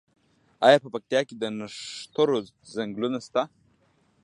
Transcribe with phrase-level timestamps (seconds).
[0.67, 2.37] آیا په پکتیا کې د نښترو
[2.75, 3.41] ځنګلونه شته؟